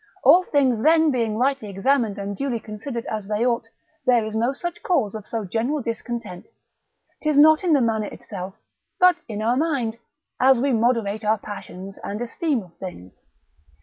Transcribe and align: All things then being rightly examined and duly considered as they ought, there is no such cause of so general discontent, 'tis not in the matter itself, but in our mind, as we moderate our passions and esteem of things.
All 0.23 0.41
things 0.41 0.81
then 0.81 1.11
being 1.11 1.37
rightly 1.37 1.69
examined 1.69 2.17
and 2.17 2.35
duly 2.35 2.59
considered 2.59 3.05
as 3.05 3.27
they 3.27 3.45
ought, 3.45 3.69
there 4.07 4.25
is 4.25 4.35
no 4.35 4.51
such 4.51 4.81
cause 4.81 5.13
of 5.13 5.27
so 5.27 5.45
general 5.45 5.79
discontent, 5.79 6.47
'tis 7.21 7.37
not 7.37 7.63
in 7.63 7.73
the 7.73 7.81
matter 7.81 8.05
itself, 8.05 8.55
but 8.99 9.17
in 9.27 9.43
our 9.43 9.55
mind, 9.55 9.99
as 10.39 10.59
we 10.59 10.73
moderate 10.73 11.23
our 11.23 11.37
passions 11.37 11.99
and 12.03 12.19
esteem 12.19 12.63
of 12.63 12.73
things. 12.79 13.21